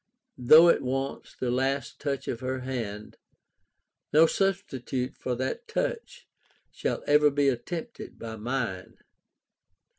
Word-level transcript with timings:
Though 0.39 0.67
it 0.69 0.81
wants 0.81 1.35
the 1.35 1.51
last 1.51 1.99
touch 2.01 2.27
of 2.27 2.39
her 2.39 2.61
hand, 2.61 3.17
no 4.11 4.25
substitute 4.25 5.15
for 5.15 5.35
that 5.35 5.67
touch 5.67 6.27
shall 6.71 7.03
ever 7.05 7.29
be 7.29 7.49
attempted 7.49 8.17
by 8.17 8.35
mine. 8.37 8.97